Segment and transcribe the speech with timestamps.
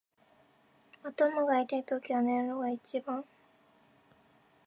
[1.03, 3.23] 頭が痛いときは寝るのが一番。